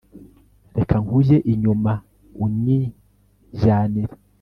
[0.77, 1.91] reka nkujye inyuma
[2.45, 4.13] unyijyanire